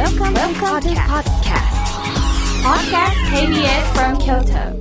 [0.00, 1.76] Welcome, Welcome to podcast.
[2.64, 4.72] Podcast KBS from Kyoto.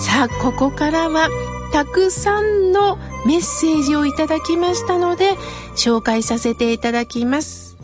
[0.00, 1.28] さあ、ここからは、
[1.72, 5.34] たくさんのメッセージをいただきましたので、
[5.76, 7.76] 紹介させていただきます。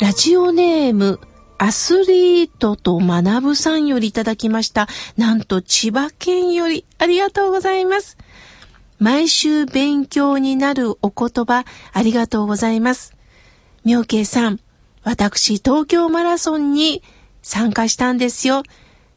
[0.00, 1.18] ラジオネーム、
[1.58, 4.86] アスリートと学ぶさんよりいただきました。
[5.16, 8.16] なんと千葉県よりありがとうございます。
[9.02, 13.16] 毎週勉強になるお言葉ありがとうございます。
[13.84, 14.60] 妙慶さん、
[15.02, 17.02] 私東京マラソンに
[17.42, 18.62] 参加したんですよ。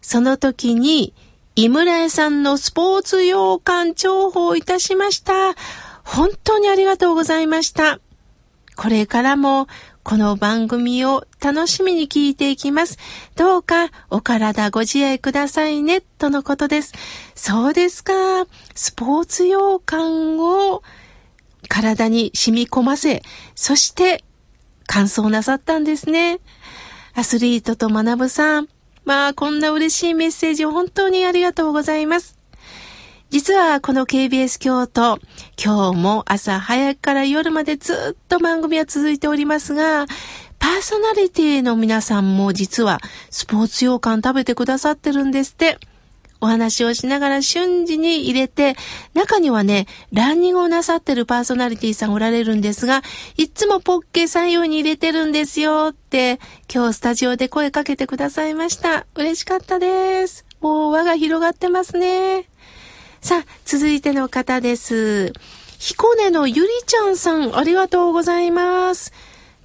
[0.01, 1.13] その時に、
[1.55, 5.53] 井村屋さんのスポーツ洋館重宝いたしました。
[6.03, 7.99] 本当にありがとうございました。
[8.75, 9.67] これからも
[10.03, 12.97] この番組を楽しみに聞いていきます。
[13.35, 16.93] どうかお体ご自愛くださいね、とのことです。
[17.33, 18.13] そうですか。
[18.75, 20.83] スポーツ洋館を
[21.67, 23.23] 体に染み込ませ、
[23.55, 24.23] そして
[24.85, 26.39] 感想なさったんですね。
[27.13, 28.67] アスリートと学ぶさん。
[29.05, 32.34] まあ、こんな嬉しいメッセージを本当にありがとうございます。
[33.31, 35.19] 実はこの KBS 京都、
[35.61, 40.05] 今日も朝早くから夜までずっと番組は続いておりますが、
[40.59, 45.77] パーソナリティの皆さんも実はスポーツ洋館食べてくださってるんですって。
[46.41, 48.75] お話をしながら瞬時に入れて、
[49.13, 53.01] 中にはね、ランニングをなさってるパーソナリティさんおられるんですが、
[53.37, 56.39] いつもポッケ採用に入れてるんですよって、
[56.71, 59.07] 今日スタジオで声かけてくださいました。
[59.15, 60.45] 嬉しかったです。
[60.61, 62.47] もう輪が広がってますね。
[63.25, 65.33] さあ、続いての方です。
[65.79, 69.13] 彦根のゆりちゃんさん、ありがとうございます。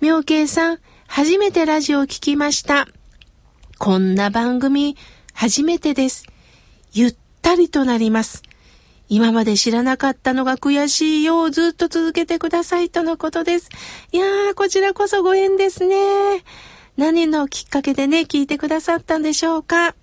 [0.00, 2.88] 妙慶さん、初めてラジオを聞きました。
[3.78, 4.96] こんな番組、
[5.34, 6.24] 初めてです。
[6.94, 8.40] ゆったりとなります。
[9.10, 13.68] 今まで知らなかったのが悔しいようずっと続けてくださいとのことです。
[14.10, 15.96] いやー、こちらこそご縁ですね。
[16.96, 19.94] 何のきっかけでね、聞いてくださったんでしょうか。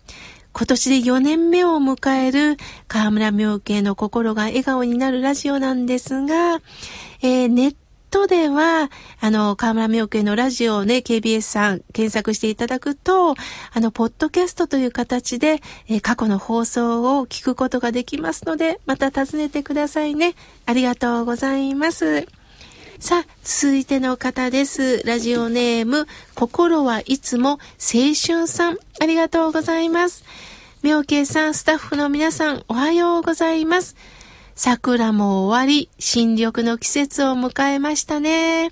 [0.57, 2.57] 今年で4年目を迎える
[2.87, 6.61] 河村明慶の心が笑顔になるラジオなんですが、
[7.21, 7.75] えーネッ
[8.09, 13.35] トでは、あの、河村明慶のラジオをね、KBS さん検索していただくと、
[13.71, 20.33] あの、ポッドキャストという形で、えー過去の放送を聞くことができますので、また訪ねてくださいね。
[20.65, 22.25] ありがとうございます。
[22.99, 25.05] さあ、続いての方です。
[25.05, 28.77] ラジオネーム、心はいつも青春さん。
[28.99, 30.25] ありがとうございます。
[30.81, 33.95] 妙慶さん、スタッフの皆さん、おはようございます。
[34.55, 38.71] 桜も終わり、新緑の季節を迎えましたね。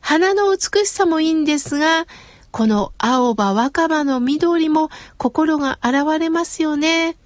[0.00, 2.06] 花の美しさもいいんですが、
[2.52, 7.16] この青葉若葉の緑も心が現れますよね。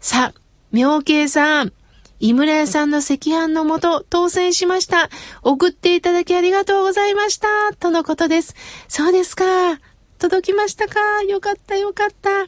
[0.00, 0.40] さあ、
[0.70, 1.72] 妙慶さん、
[2.20, 5.08] 井村屋さんの赤飯のもと当選しました。
[5.42, 7.48] 送っていただきありがとうございました。
[7.78, 8.54] とのことです。
[8.88, 9.80] そうですか。
[10.18, 11.22] 届きましたか？
[11.26, 12.46] よかったよかった。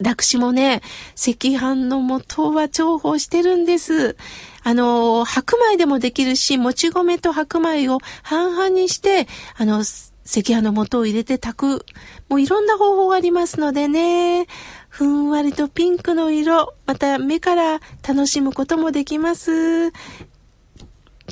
[0.00, 0.82] 私もね、
[1.16, 4.16] 赤飯の元は重宝してるんです。
[4.64, 9.84] あの、白米でもできるし、もち米と白米を半々にして、あの、赤
[10.24, 11.86] 飯の素を入れて炊く。
[12.28, 14.48] もういろんな方法がありますのでね。
[14.92, 19.90] ふんわりとピンクの色、また目から楽しむこともできます。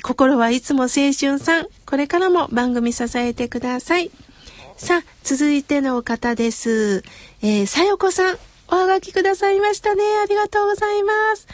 [0.01, 1.67] 心はいつも青春さん。
[1.85, 4.09] これからも番組支えてください。
[4.77, 7.03] さあ、続いての方です。
[7.43, 8.37] えー、さよこさん。
[8.67, 10.01] おはがきくださいましたね。
[10.23, 11.47] ありがとうございます。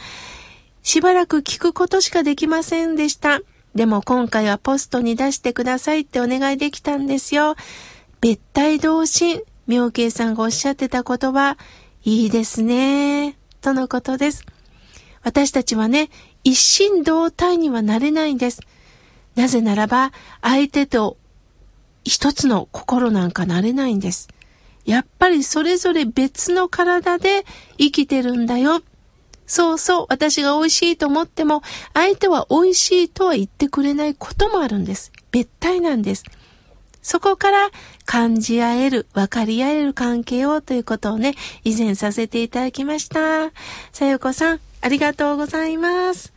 [0.82, 3.42] しばらく聞くことしかできませんでした。
[3.74, 7.54] でも今回はポストに出してくださいってお願いできたんですよ。
[8.22, 11.58] 別体同心、妙慶さんがおっしゃってた言葉、
[12.08, 13.36] いいですね。
[13.60, 14.46] とのことです。
[15.22, 16.08] 私たちはね、
[16.42, 18.62] 一心同体にはなれないんです。
[19.36, 21.18] なぜならば、相手と
[22.04, 24.28] 一つの心なんかなれないんです。
[24.86, 27.44] やっぱりそれぞれ別の体で
[27.76, 28.80] 生きてるんだよ。
[29.46, 31.60] そうそう、私が美味しいと思っても、
[31.92, 35.12] 相手は美味しいとは言ってくれないこともあるんです。
[35.30, 36.24] 別体なんです。
[37.02, 37.70] そこから
[38.04, 41.34] 感じ合える、分かり合える関係をということをね、
[41.64, 43.50] 以前させていただきました。
[43.92, 46.32] さよこさん、ありがとうございます。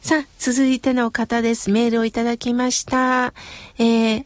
[0.00, 1.70] さあ、続いての方です。
[1.70, 3.32] メールをいただきました。
[3.78, 4.24] えー、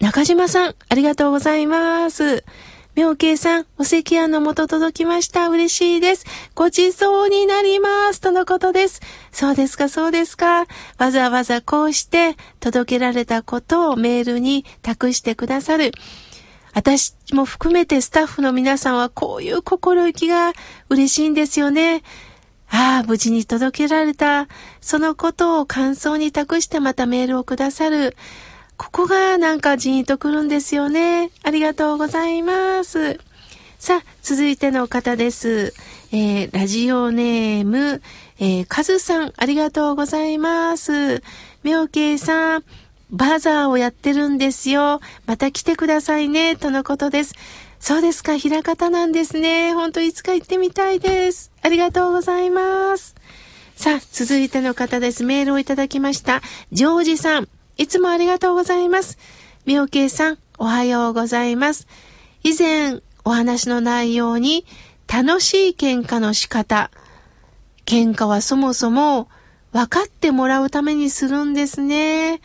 [0.00, 2.44] 中島さん、ありがとうございます。
[2.94, 5.48] 妙慶さん、お赤飯の元届きました。
[5.48, 6.24] 嬉しいです。
[6.54, 8.20] ごちそうになります。
[8.20, 9.00] とのことです。
[9.32, 10.66] そうですか、そうですか。
[10.96, 15.90] わざわざこうして届けられたことをメールに託してくださる。
[16.72, 20.52] 私も含めてスタッフの皆さんはこういう心意気が
[20.88, 22.04] 嬉しいんですよね。
[22.70, 24.46] ああ、無事に届けられた、
[24.80, 28.16] そのことを感想に託してまたメールをくださる。
[28.76, 31.30] ここがなんかジーンとくるんですよね。
[31.42, 33.20] ありがとうございます。
[33.78, 35.74] さあ、続いての方です。
[36.10, 38.02] えー、ラジオネーム、
[38.38, 41.22] えー、カズさん、ありがとうございます。
[41.62, 42.64] 妙慶さん、
[43.10, 45.00] バザーをやってるんですよ。
[45.26, 47.34] また来てくださいね、とのことです。
[47.78, 49.74] そうですか、平方なんですね。
[49.74, 51.52] ほんといつか行ってみたいです。
[51.62, 53.14] ありがとうございます。
[53.76, 55.24] さあ、続いての方です。
[55.24, 56.40] メールをいただきました。
[56.72, 59.18] ジョージさん、いつもありがとうございます。
[59.66, 61.88] 妙慶さん、おはようございます。
[62.42, 64.64] 以前、お話の内容に、
[65.06, 66.90] 楽しい喧嘩の仕方。
[67.84, 69.28] 喧嘩はそもそも、
[69.72, 72.40] 分かってもらうためにするんですね。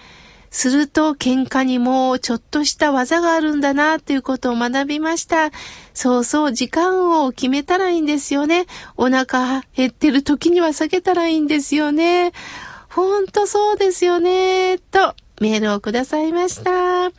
[0.52, 5.52] すると喧嘩にもちょっとした技があるんだなということを学びました。
[5.94, 8.66] そうそう、時間を決めたらいいんですよね。
[8.98, 12.32] お腹減ってる時には避けたらいいんですよね。
[13.00, 14.78] ほんとそうですよね。
[14.78, 17.08] と、メールをくださいました。
[17.08, 17.12] い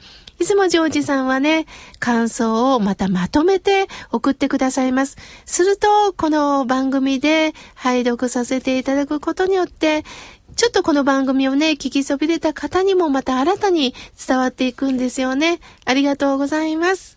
[0.45, 1.65] つもジョージさんはね、
[1.99, 5.17] 感想をまたまとめて送ってくださいます。
[5.47, 10.05] すると、この番組で拝読させていただくことによって、
[10.55, 13.95] ちょっとこの番組をね、聞きそびれた方にもまた新たに
[14.29, 15.61] 伝わっていくんですよね。
[15.87, 17.17] ありがとうございます。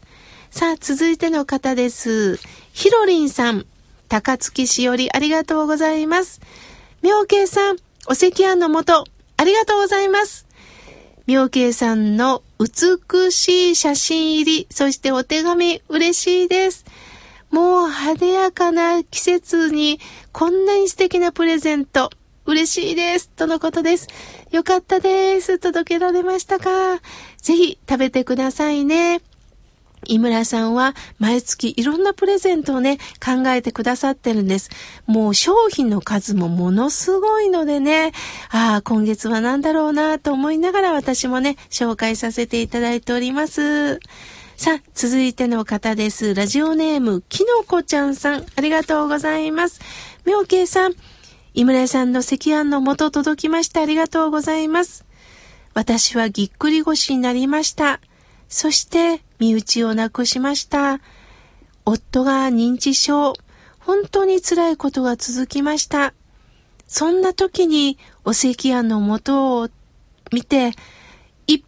[0.51, 2.39] さあ、続いての方です。
[2.71, 3.65] ひろりんさん、
[4.07, 6.39] 高槻市よりありがとうございます。
[7.01, 7.77] 妙慶さん、
[8.07, 9.05] お赤飯のもと、
[9.37, 10.45] ありがとうございます。
[11.25, 16.85] 妙慶さんの美しい写真入り、そしてお手紙、嬉しいです。
[17.49, 19.99] もう派手やかな季節に
[20.31, 22.09] こんなに素敵なプレゼント。
[22.45, 23.29] 嬉しいです。
[23.29, 24.07] とのことです。
[24.51, 25.59] よかったです。
[25.59, 26.99] 届けられましたか
[27.37, 29.21] ぜひ食べてくださいね。
[30.05, 34.69] 井村さんは毎月いろんなプレゼントをね、考えてくださってるんです。
[35.05, 38.11] もう商品の数もものすごいのでね、
[38.49, 43.99] ああ、今月は何だろうなと思いながら私もね、紹介させていただいております。
[44.55, 46.35] さあ、続いての方です。
[46.35, 49.81] ラジオネーム、きのこちゃんさん、ありがとうございます。
[50.25, 50.93] 妙慶さん、
[51.53, 55.05] 井村さんの赤飯の元届きましてありがとうございます。
[55.73, 57.99] 私はぎっくり腰になりました。
[58.47, 61.01] そして身内を亡くしました。
[61.83, 63.33] 夫が認知症。
[63.79, 66.13] 本当に辛いことが続きました。
[66.87, 69.67] そんな時にお赤飯の元を
[70.31, 70.71] 見て、
[71.47, 71.63] いっ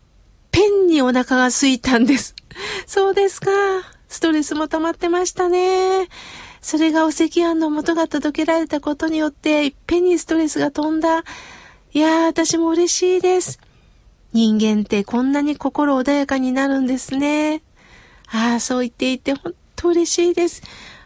[0.52, 2.34] ぺんにお腹が空いたんです。
[2.88, 3.52] そうですか。
[4.08, 6.08] ストレスも溜まってましたね。
[6.62, 11.26] それがお赤飯の元が届けられたことによって、いっぺんにストレスが飛んだ。
[11.92, 13.60] いやー、私も嬉しいです。
[14.32, 17.62] 人間ってこんなに心穏やかになるんですね。
[18.32, 20.62] ああ、そう言っていて本当嬉しいです。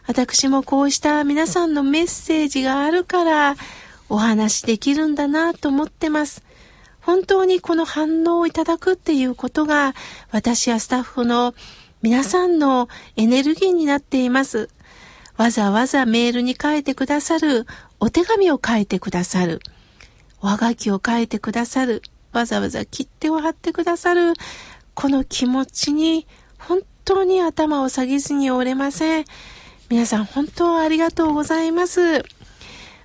[0.08, 3.56] 私もこうした皆さんのメッセージがあるから
[4.10, 6.44] お話できるんだなと思ってます。
[7.02, 9.94] 本当にこの反応をいただくっていうことが
[10.32, 11.54] 私やスタッフの
[12.02, 12.88] 皆さんの
[13.18, 14.70] エネルギーになっています。
[15.38, 17.66] わざわざメールに書いてくださる、
[18.00, 19.62] お手紙を書いてくださる、
[20.42, 22.02] おはがきを書いてくださる、
[22.34, 24.34] わざわざ切手を貼ってくださる、
[24.96, 26.28] この気持ちに
[26.58, 29.26] 本当に頭を下げずにおれません。
[29.90, 32.24] 皆さん本当ありがとうございます。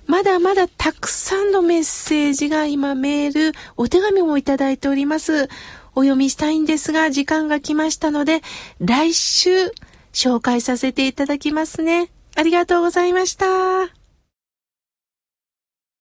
[0.05, 5.49] まだまだたくさんのメッセージが今メール、お手紙もいただいております。
[5.95, 8.43] お読みしたいんですが、時間が来ましたので、
[8.79, 9.71] 来週
[10.13, 12.11] 紹介させていただきますね。
[12.35, 14.04] ありがとうございました。